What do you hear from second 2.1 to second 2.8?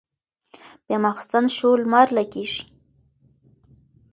لګېږي